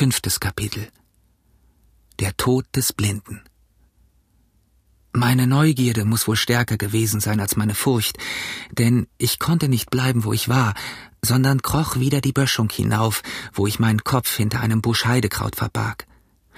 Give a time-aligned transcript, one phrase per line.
[0.00, 0.88] Fünftes Kapitel
[2.20, 3.42] Der Tod des Blinden
[5.12, 8.16] Meine Neugierde muss wohl stärker gewesen sein als meine Furcht,
[8.72, 10.72] denn ich konnte nicht bleiben, wo ich war,
[11.22, 16.06] sondern kroch wieder die Böschung hinauf, wo ich meinen Kopf hinter einem Busch Heidekraut verbarg.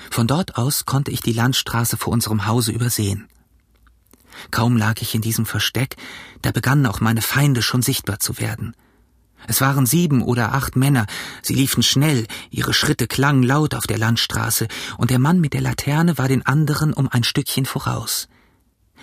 [0.09, 3.27] Von dort aus konnte ich die Landstraße vor unserem Hause übersehen.
[4.53, 5.97] Kaum lag ich in diesem Versteck,
[6.43, 8.77] da begannen auch meine Feinde schon sichtbar zu werden.
[9.47, 11.07] Es waren sieben oder acht Männer,
[11.43, 14.69] sie liefen schnell, ihre Schritte klangen laut auf der Landstraße,
[14.99, 18.29] und der Mann mit der Laterne war den anderen um ein Stückchen voraus.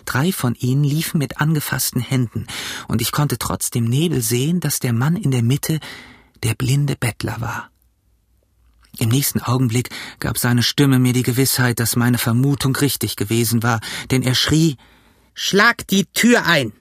[0.06, 2.48] Drei von ihnen liefen mit angefassten Händen,
[2.88, 5.80] und ich konnte trotz dem Nebel sehen, dass der Mann in der Mitte
[6.44, 7.70] der blinde Bettler war.
[8.98, 13.80] Im nächsten Augenblick gab seine Stimme mir die Gewissheit, dass meine Vermutung richtig gewesen war,
[14.10, 14.78] denn er schrie
[15.34, 16.74] Schlag die Tür ein.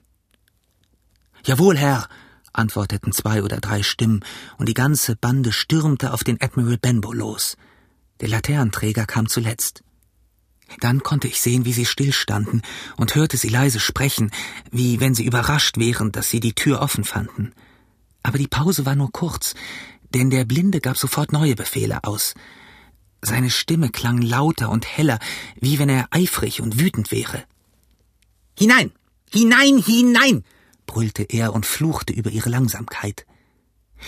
[1.45, 2.09] Jawohl, Herr,
[2.53, 4.23] antworteten zwei oder drei Stimmen,
[4.57, 7.57] und die ganze Bande stürmte auf den Admiral Benbow los.
[8.21, 9.83] Der Laternenträger kam zuletzt.
[10.79, 12.61] Dann konnte ich sehen, wie sie stillstanden
[12.97, 14.31] und hörte sie leise sprechen,
[14.71, 17.53] wie wenn sie überrascht wären, dass sie die Tür offen fanden.
[18.21, 19.55] Aber die Pause war nur kurz,
[20.13, 22.33] denn der Blinde gab sofort neue Befehle aus.
[23.21, 25.19] Seine Stimme klang lauter und heller,
[25.59, 27.43] wie wenn er eifrig und wütend wäre.
[28.57, 28.91] Hinein!
[29.31, 30.43] Hinein, hinein!
[30.89, 33.27] Brüllte er und fluchte über ihre Langsamkeit.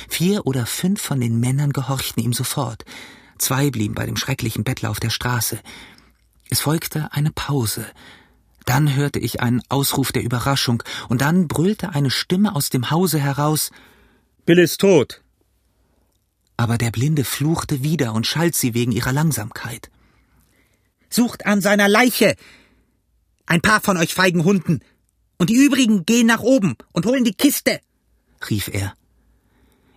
[0.10, 2.86] Vier oder fünf von den Männern gehorchten ihm sofort.
[3.38, 5.59] Zwei blieben bei dem schrecklichen Bettler auf der Straße.
[6.50, 7.86] Es folgte eine Pause.
[8.66, 13.20] Dann hörte ich einen Ausruf der Überraschung, und dann brüllte eine Stimme aus dem Hause
[13.20, 13.70] heraus
[14.48, 15.22] Bill ist tot.
[16.58, 19.92] Aber der Blinde fluchte wieder und schalt sie wegen ihrer Langsamkeit.
[21.12, 22.36] Sucht an seiner Leiche.
[23.46, 24.82] Ein paar von euch feigen Hunden.
[25.42, 27.80] Und die übrigen gehen nach oben und holen die Kiste,
[28.52, 28.94] rief er.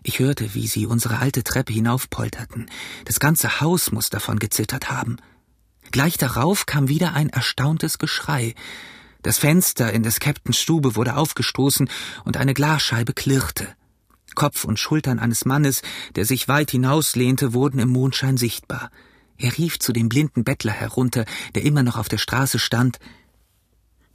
[0.02, 2.70] Ich hörte, wie sie unsere alte Treppe hinaufpolterten.
[3.04, 5.18] Das ganze Haus muss davon gezittert haben.
[5.90, 8.54] Gleich darauf kam wieder ein erstauntes Geschrei.
[9.20, 11.90] Das Fenster in des Captains Stube wurde aufgestoßen
[12.24, 13.68] und eine Glasscheibe klirrte.
[14.34, 15.82] Kopf und Schultern eines Mannes,
[16.14, 18.90] der sich weit hinauslehnte, wurden im Mondschein sichtbar.
[19.36, 22.98] Er rief zu dem blinden Bettler herunter, der immer noch auf der Straße stand.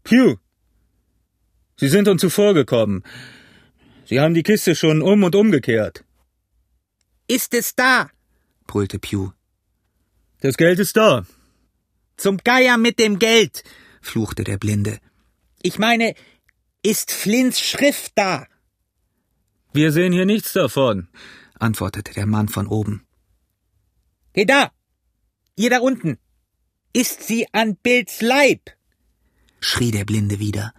[0.03, 0.37] Pew,
[1.79, 3.03] Sie sind uns zuvorgekommen.
[4.05, 6.03] Sie haben die Kiste schon um und umgekehrt.
[7.27, 8.09] Ist es da?
[8.67, 9.31] brüllte Pew.
[10.41, 11.25] Das Geld ist da.
[12.17, 13.63] Zum Geier mit dem Geld,
[14.01, 14.99] fluchte der Blinde.
[15.61, 16.15] Ich meine,
[16.83, 18.45] ist Flints Schrift da?
[19.71, 21.07] Wir sehen hier nichts davon,
[21.59, 23.05] antwortete der Mann von oben.
[24.33, 24.71] Geh da!
[25.55, 26.17] Ihr da unten!
[26.91, 28.71] Ist sie an Bills Leib?
[29.61, 30.73] schrie der Blinde wieder.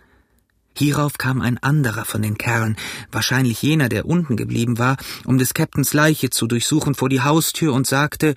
[0.80, 2.76] Hierauf kam ein anderer von den Kerlen,
[3.12, 4.96] wahrscheinlich jener, der unten geblieben war,
[5.26, 8.34] um des Captains Leiche zu durchsuchen vor die Haustür und sagte,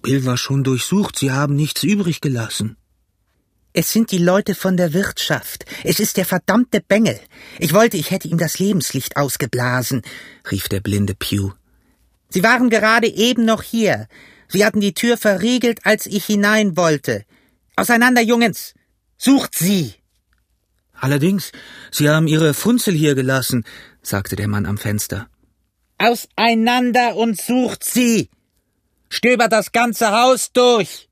[0.00, 2.76] Bill war schon durchsucht, Sie haben nichts übrig gelassen.
[3.74, 5.66] Es sind die Leute von der Wirtschaft.
[5.82, 7.20] Es ist der verdammte Bengel.
[7.58, 10.00] Ich wollte, ich hätte ihm das Lebenslicht ausgeblasen,
[10.50, 11.50] rief der blinde Pew.
[12.30, 14.08] Sie waren gerade eben noch hier.
[14.48, 17.24] Sie hatten die Tür verriegelt, als ich hinein wollte.
[17.76, 18.72] Auseinander, Jungens!
[19.18, 19.94] Sucht sie!
[20.94, 21.52] Allerdings,
[21.90, 23.64] Sie haben Ihre Funzel hier gelassen,
[24.02, 25.28] sagte der Mann am Fenster.
[25.98, 28.30] Auseinander und sucht sie!
[29.08, 31.08] Stöbert das ganze Haus durch!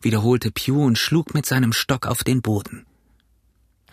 [0.00, 2.86] wiederholte Pew und schlug mit seinem Stock auf den Boden.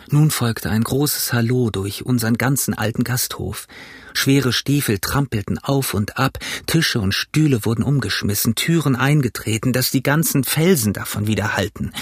[0.09, 3.67] Nun folgte ein großes Hallo durch unseren ganzen alten Gasthof.
[4.13, 10.01] Schwere Stiefel trampelten auf und ab, Tische und Stühle wurden umgeschmissen, Türen eingetreten, dass die
[10.01, 11.93] ganzen Felsen davon widerhallten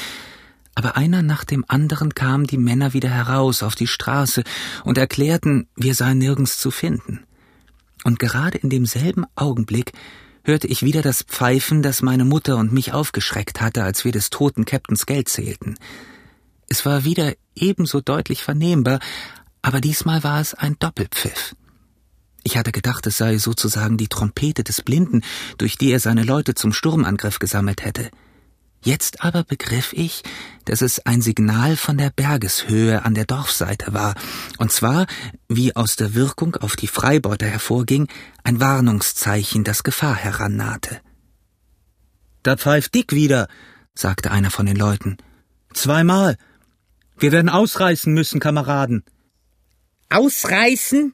[0.78, 4.44] aber einer nach dem anderen kamen die Männer wieder heraus auf die Straße
[4.84, 7.26] und erklärten, wir seien nirgends zu finden.
[8.04, 9.94] Und gerade in demselben Augenblick
[10.44, 14.30] hörte ich wieder das Pfeifen, das meine Mutter und mich aufgeschreckt hatte, als wir des
[14.30, 15.80] toten Captains Geld zählten.
[16.70, 19.00] Es war wieder ebenso deutlich vernehmbar,
[19.64, 21.56] aber diesmal war es ein Doppelpfiff.
[22.44, 25.24] Ich hatte gedacht, es sei sozusagen die Trompete des Blinden,
[25.58, 28.12] durch die er seine Leute zum Sturmangriff gesammelt hätte.
[28.84, 30.24] Jetzt aber begriff ich,
[30.66, 34.16] dass es ein Signal von der Bergeshöhe an der Dorfseite war,
[34.58, 35.08] und zwar,
[35.50, 38.08] wie aus der Wirkung auf die Freibeuter hervorging,
[38.44, 41.02] ein Warnungszeichen, dass Gefahr herannahte.
[42.44, 43.48] Da pfeift Dick wieder,
[43.94, 45.18] sagte einer von den Leuten.
[45.74, 46.38] Zweimal.
[47.18, 49.04] Wir werden ausreißen müssen, Kameraden.
[50.10, 51.14] Ausreißen?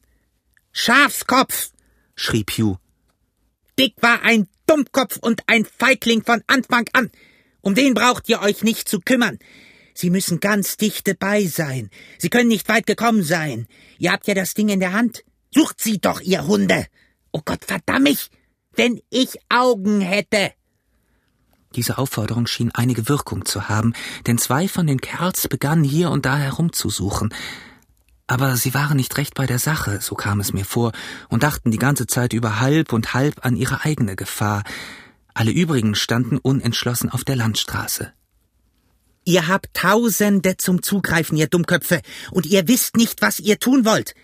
[0.71, 1.71] Schafskopf,
[2.15, 2.75] schrie Pew.
[3.79, 7.09] Dick war ein Dummkopf und ein Feigling von Anfang an.
[7.63, 9.39] Um den braucht ihr euch nicht zu kümmern.
[9.95, 11.89] Sie müssen ganz dicht dabei sein.
[12.19, 13.65] Sie können nicht weit gekommen sein.
[13.97, 15.23] Ihr habt ja das Ding in der Hand.
[15.51, 16.85] Sucht sie doch, ihr Hunde.
[17.31, 18.29] Oh Gott, verdammt mich.
[18.75, 20.51] wenn ich Augen hätte.
[21.75, 23.93] Diese Aufforderung schien einige Wirkung zu haben,
[24.27, 27.33] denn zwei von den Kerls begannen hier und da herumzusuchen.
[28.27, 30.91] Aber sie waren nicht recht bei der Sache, so kam es mir vor,
[31.29, 34.63] und dachten die ganze Zeit über halb und halb an ihre eigene Gefahr.
[35.33, 38.13] Alle übrigen standen unentschlossen auf der Landstraße.
[39.25, 42.01] Ihr habt Tausende zum Zugreifen, ihr Dummköpfe,
[42.31, 44.15] und ihr wisst nicht, was ihr tun wollt.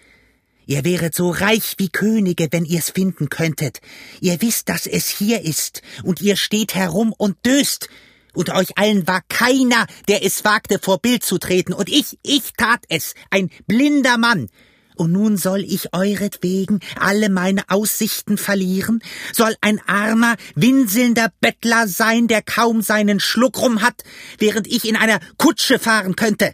[0.66, 3.82] Ihr wäret so reich wie Könige, wenn ihr's finden könntet.
[4.22, 7.90] Ihr wisst, dass es hier ist, und ihr steht herum und döst.
[8.34, 12.54] Unter euch allen war keiner, der es wagte, vor Bild zu treten, und ich, ich
[12.56, 14.50] tat es, ein blinder Mann.
[15.00, 19.02] Und nun soll ich euretwegen alle meine Aussichten verlieren?
[19.32, 24.04] Soll ein armer, winselnder Bettler sein, der kaum seinen Schluck rum hat,
[24.40, 26.54] während ich in einer Kutsche fahren könnte?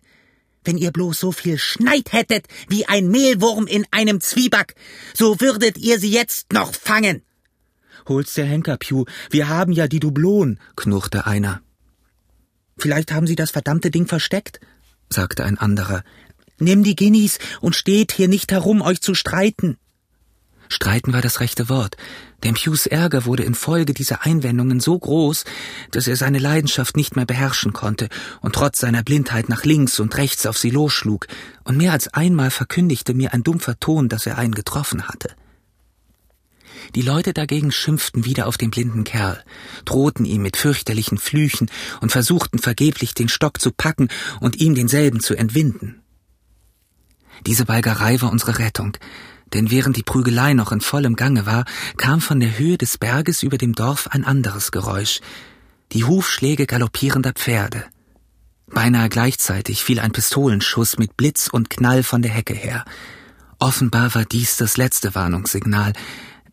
[0.63, 4.75] Wenn ihr bloß so viel Schneid hättet wie ein Mehlwurm in einem Zwieback,
[5.15, 7.23] so würdet ihr sie jetzt noch fangen.
[8.07, 9.05] Hol's der Henker, Pew.
[9.31, 11.61] Wir haben ja die Dublonen, knurrte einer.
[12.77, 14.59] Vielleicht haben sie das verdammte Ding versteckt,
[15.09, 16.03] sagte ein anderer.
[16.59, 19.77] Nimm die Guineas und steht hier nicht herum, euch zu streiten.
[20.69, 21.95] Streiten war das rechte Wort,
[22.43, 25.45] denn Pews Ärger wurde infolge dieser Einwendungen so groß,
[25.91, 28.09] dass er seine Leidenschaft nicht mehr beherrschen konnte
[28.41, 31.27] und trotz seiner Blindheit nach links und rechts auf sie losschlug,
[31.63, 35.35] und mehr als einmal verkündigte mir ein dumpfer Ton, dass er einen getroffen hatte.
[36.93, 39.43] Die Leute dagegen schimpften wieder auf den blinden Kerl,
[39.85, 41.69] drohten ihm mit fürchterlichen Flüchen
[42.01, 44.09] und versuchten vergeblich den Stock zu packen
[44.39, 46.01] und ihm denselben zu entwinden.
[47.45, 48.97] Diese Balgerei war unsere Rettung,
[49.53, 51.65] denn während die Prügelei noch in vollem Gange war,
[51.97, 55.21] kam von der Höhe des Berges über dem Dorf ein anderes Geräusch,
[55.91, 57.85] die Hufschläge galoppierender Pferde.
[58.67, 62.83] Beinahe gleichzeitig fiel ein Pistolenschuss mit Blitz und Knall von der Hecke her.
[63.59, 65.93] Offenbar war dies das letzte Warnungssignal,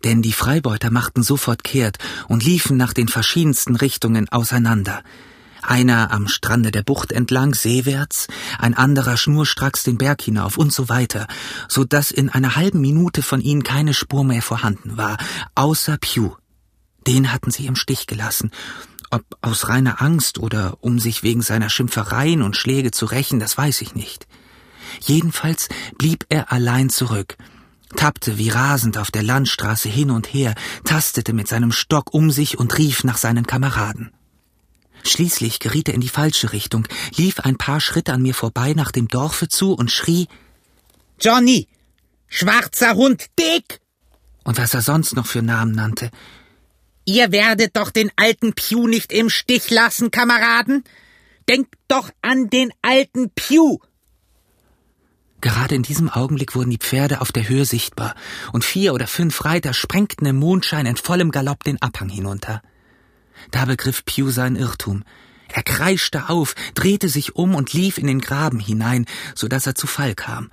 [0.04, 1.98] denn die Freibeuter machten sofort kehrt
[2.28, 5.02] und liefen nach den verschiedensten Richtungen auseinander–
[5.62, 8.28] einer am Strande der Bucht entlang seewärts,
[8.58, 11.26] ein anderer schnurstracks den Berg hinauf und so weiter,
[11.68, 15.18] so dass in einer halben Minute von ihnen keine Spur mehr vorhanden war,
[15.54, 16.36] außer Pew.
[17.06, 18.50] Den hatten sie im Stich gelassen,
[19.10, 23.58] ob aus reiner Angst oder um sich wegen seiner Schimpfereien und Schläge zu rächen, das
[23.58, 24.26] weiß ich nicht.
[25.00, 25.68] Jedenfalls
[25.98, 27.36] blieb er allein zurück,
[27.96, 30.54] tappte wie rasend auf der Landstraße hin und her,
[30.84, 34.12] tastete mit seinem Stock um sich und rief nach seinen Kameraden.
[35.02, 38.92] Schließlich geriet er in die falsche Richtung, lief ein paar Schritte an mir vorbei nach
[38.92, 40.28] dem Dorfe zu und schrie
[41.20, 41.68] Johnny.
[42.28, 43.80] Schwarzer Hund, Dick.
[44.44, 46.10] Und was er sonst noch für Namen nannte.
[47.04, 50.84] Ihr werdet doch den alten Pew nicht im Stich lassen, Kameraden.
[51.48, 53.78] Denkt doch an den alten Pew.
[55.40, 58.14] Gerade in diesem Augenblick wurden die Pferde auf der Höhe sichtbar,
[58.52, 62.62] und vier oder fünf Reiter sprengten im Mondschein in vollem Galopp den Abhang hinunter.
[63.50, 65.04] Da begriff Pew seinen Irrtum.
[65.48, 69.74] Er kreischte auf, drehte sich um und lief in den Graben hinein, so dass er
[69.74, 70.50] zu Fall kam.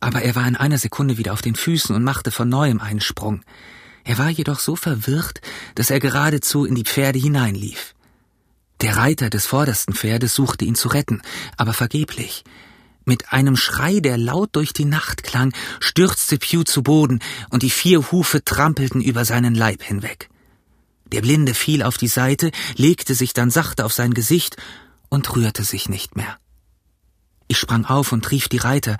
[0.00, 3.00] Aber er war in einer Sekunde wieder auf den Füßen und machte von neuem einen
[3.00, 3.42] Sprung.
[4.04, 5.40] Er war jedoch so verwirrt,
[5.74, 7.94] dass er geradezu in die Pferde hineinlief.
[8.80, 11.22] Der Reiter des vordersten Pferdes suchte ihn zu retten,
[11.56, 12.44] aber vergeblich.
[13.04, 17.20] Mit einem Schrei, der laut durch die Nacht klang, stürzte Pew zu Boden,
[17.50, 20.28] und die vier Hufe trampelten über seinen Leib hinweg.
[21.12, 24.56] Der Blinde fiel auf die Seite, legte sich dann sachte auf sein Gesicht
[25.08, 26.38] und rührte sich nicht mehr.
[27.48, 28.96] Ich sprang auf und rief die Reiter.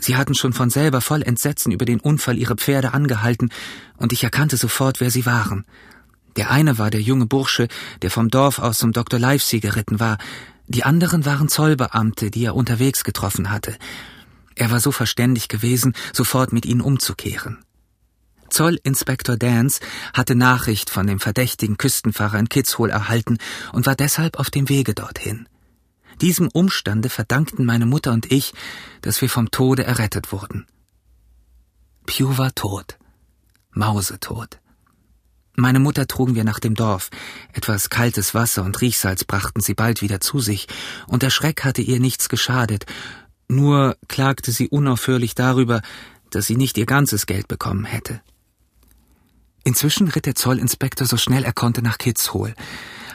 [0.00, 3.50] Sie hatten schon von selber voll Entsetzen über den Unfall ihre Pferde angehalten,
[3.96, 5.64] und ich erkannte sofort, wer sie waren.
[6.36, 7.68] Der eine war der junge Bursche,
[8.02, 9.20] der vom Dorf aus zum Dr.
[9.20, 10.18] Livesey geritten war,
[10.66, 13.76] die anderen waren Zollbeamte, die er unterwegs getroffen hatte.
[14.54, 17.58] Er war so verständig gewesen, sofort mit ihnen umzukehren.
[18.54, 19.80] Zollinspektor Dance
[20.12, 23.38] hatte Nachricht von dem verdächtigen Küstenfahrer in Kitzhol erhalten
[23.72, 25.48] und war deshalb auf dem Wege dorthin.
[26.20, 28.54] Diesem Umstande verdankten meine Mutter und ich,
[29.02, 30.66] dass wir vom Tode errettet wurden.
[32.06, 32.96] Pew war tot.
[33.72, 34.60] Mausetot.
[35.56, 37.10] Meine Mutter trugen wir nach dem Dorf.
[37.52, 40.68] Etwas kaltes Wasser und Riechsalz brachten sie bald wieder zu sich,
[41.08, 42.86] und der Schreck hatte ihr nichts geschadet,
[43.48, 45.82] nur klagte sie unaufhörlich darüber,
[46.30, 48.20] dass sie nicht ihr ganzes Geld bekommen hätte.
[49.64, 52.54] Inzwischen ritt der Zollinspektor so schnell er konnte nach Kitzhol.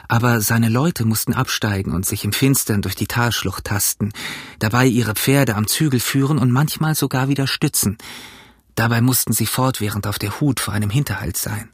[0.08, 4.12] Aber seine Leute mussten absteigen und sich im Finstern durch die Talschlucht tasten,
[4.58, 7.96] dabei ihre Pferde am Zügel führen und manchmal sogar wieder stützen.
[8.74, 11.70] Dabei mussten sie fortwährend auf der Hut vor einem Hinterhalt sein.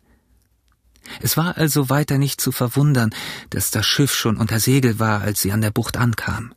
[1.23, 3.15] Es war also weiter nicht zu verwundern,
[3.51, 6.53] dass das Schiff schon unter Segel war, als sie an der Bucht ankam.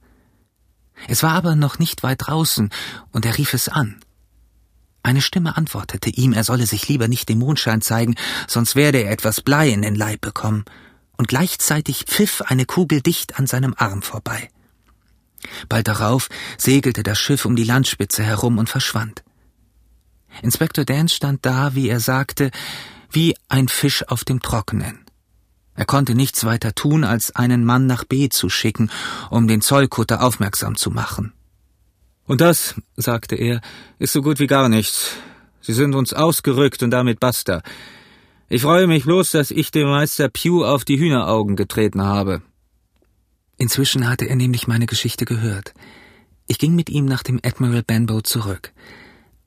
[1.07, 2.69] Es war aber noch nicht weit draußen,
[3.11, 4.01] und er rief es an.
[5.01, 8.15] Eine Stimme antwortete ihm, er solle sich lieber nicht dem Mondschein zeigen,
[8.47, 10.65] sonst werde er etwas Blei in den Leib bekommen,
[11.17, 14.49] und gleichzeitig pfiff eine Kugel dicht an seinem Arm vorbei.
[15.67, 19.23] Bald darauf segelte das Schiff um die Landspitze herum und verschwand.
[20.41, 22.51] Inspektor Dance stand da, wie er sagte,
[23.11, 25.05] wie ein Fisch auf dem Trockenen.
[25.75, 28.91] Er konnte nichts weiter tun, als einen Mann nach B zu schicken,
[29.29, 31.33] um den Zollkutter aufmerksam zu machen.
[32.29, 33.59] Und das, sagte er,
[33.97, 35.15] ist so gut wie gar nichts.
[35.61, 37.63] Sie sind uns ausgerückt und damit basta.
[38.49, 42.43] Ich freue mich bloß, dass ich dem Meister Pew auf die Hühneraugen getreten habe.
[43.57, 45.73] Inzwischen hatte er nämlich meine Geschichte gehört.
[46.45, 48.73] Ich ging mit ihm nach dem Admiral Benbow zurück.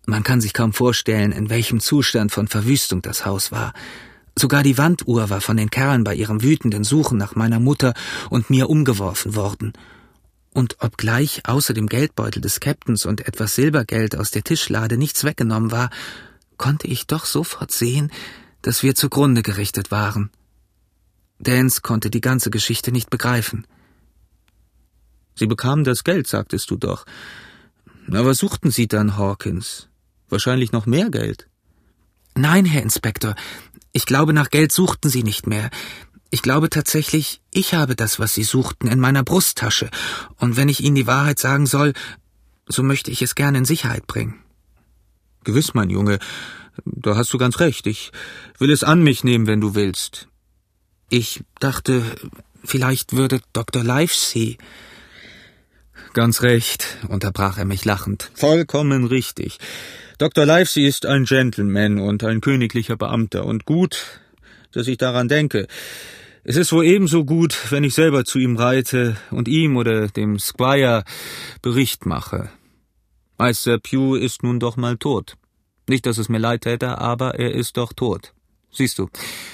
[0.05, 3.75] Man kann sich kaum vorstellen, in welchem Zustand von Verwüstung das Haus war.
[4.37, 7.95] Sogar die Wanduhr war von den Kerlen bei ihrem wütenden Suchen nach meiner Mutter
[8.29, 9.73] und mir umgeworfen worden.
[10.55, 15.71] Und obgleich außer dem Geldbeutel des Captains und etwas Silbergeld aus der Tischlade nichts weggenommen
[15.71, 15.91] war,
[16.59, 18.13] konnte ich doch sofort sehen,
[18.61, 20.31] dass wir zugrunde gerichtet waren.
[21.39, 23.67] Dance konnte die ganze Geschichte nicht begreifen.
[25.35, 27.07] Sie bekamen das Geld, sagtest du doch.
[28.07, 29.89] Na, was suchten Sie dann, Hawkins?
[30.29, 31.49] Wahrscheinlich noch mehr Geld.
[32.35, 33.35] Nein, Herr Inspektor.
[33.93, 35.71] Ich glaube, nach Geld suchten Sie nicht mehr.
[36.35, 39.91] Ich glaube tatsächlich, ich habe das, was Sie suchten, in meiner Brusttasche.
[40.39, 41.93] Und wenn ich Ihnen die Wahrheit sagen soll,
[42.67, 44.41] so möchte ich es gerne in Sicherheit bringen.
[45.45, 46.19] Gewiss, mein Junge.
[46.87, 47.87] Da hast du ganz recht.
[47.87, 48.13] Ich
[48.57, 50.27] will es an mich nehmen, wenn du willst.
[51.11, 52.03] Ich dachte,
[52.65, 53.85] vielleicht würde Dr.
[53.85, 54.57] Livesey
[56.15, 58.31] Ganz recht, unterbrach er mich lachend.
[58.35, 59.59] Vollkommen richtig.
[60.17, 60.47] Dr.
[60.47, 64.21] Livesey ist ein Gentleman und ein königlicher Beamter und gut,
[64.73, 65.67] dass ich daran denke.
[66.45, 70.41] Es ist wohl ebenso gut, wenn ich selber zu ihm reite und ihm oder dem
[70.41, 71.05] Squire
[71.63, 72.51] Bericht mache.
[73.39, 75.37] Meister Pew ist nun doch mal tot.
[75.89, 78.35] Nicht, dass es mir leid täte, aber er ist doch tot.
[78.73, 79.09] Siehst du.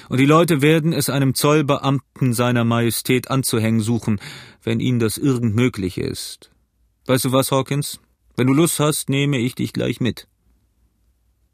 [0.09, 4.19] Und die Leute werden es einem Zollbeamten seiner Majestät anzuhängen suchen,
[4.63, 6.51] wenn ihnen das irgend möglich ist.
[7.05, 8.01] Weißt du was, Hawkins?
[8.37, 10.27] Wenn du Lust hast, nehme ich dich gleich mit.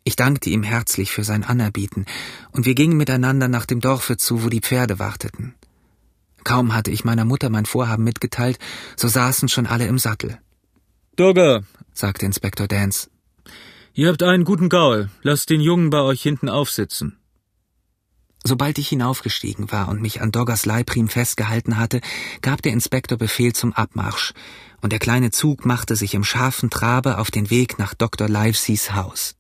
[0.07, 2.05] Ich dankte ihm herzlich für sein Anerbieten,
[2.53, 5.55] und wir gingen miteinander nach dem Dorfe zu, wo die Pferde warteten.
[6.45, 8.59] Kaum hatte ich meiner Mutter mein Vorhaben mitgeteilt,
[8.97, 10.39] so saßen schon alle im Sattel.
[11.17, 13.09] Dogger, sagte Inspektor Dance,
[13.95, 17.19] ihr habt einen guten Gaul, lasst den Jungen bei euch hinten aufsitzen.
[18.47, 22.03] Sobald ich hinaufgestiegen war und mich an Doggers Leibrim festgehalten hatte,
[22.43, 24.35] gab der Inspektor Befehl zum Abmarsch,
[24.83, 28.29] und der kleine Zug machte sich im scharfen Trabe auf den Weg nach Dr.
[28.29, 29.37] Liveseys Haus.